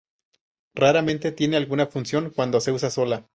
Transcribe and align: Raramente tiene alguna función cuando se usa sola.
Raramente 0.73 1.31
tiene 1.31 1.57
alguna 1.57 1.85
función 1.85 2.31
cuando 2.31 2.59
se 2.59 2.71
usa 2.71 2.89
sola. 2.89 3.23